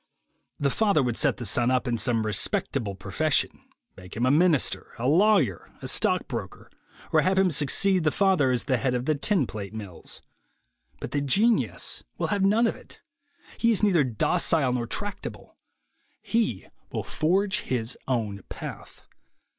[0.59, 3.59] The father would set the son up in some respectable profession,
[3.95, 6.71] make him a minister, a lawyer, a stock broker,
[7.13, 10.23] or have him succeed the father as head of the tin plate mills;
[10.99, 12.99] but the genius will have none of it.
[13.59, 15.55] He is neither docile nor tractable;
[16.23, 19.05] he will forge his own path.